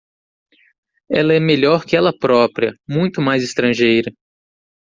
Ela 1.11 1.33
é 1.33 1.39
melhor 1.39 1.85
que 1.85 1.95
ela 1.95 2.11
própria, 2.11 2.73
muito 2.89 3.21
mais 3.21 3.43
estrangeira. 3.43 4.11